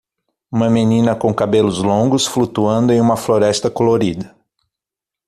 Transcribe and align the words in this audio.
Uma 0.51 0.67
menina 0.67 1.15
com 1.15 1.31
cabelos 1.31 1.77
longos, 1.83 2.25
flutuando 2.25 2.91
em 2.91 2.99
uma 2.99 3.15
floresta 3.15 3.69
colorida 3.69 4.35